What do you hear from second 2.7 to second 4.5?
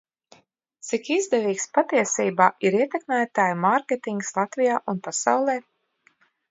ietekmētāju mārketings